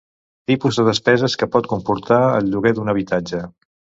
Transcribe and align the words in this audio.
Tipus 0.51 0.79
de 0.79 0.85
despeses 0.87 1.35
que 1.41 1.49
pot 1.57 1.69
comportar 1.75 2.19
el 2.39 2.51
lloguer 2.53 2.75
d'un 2.79 2.91
habitatge. 2.95 3.43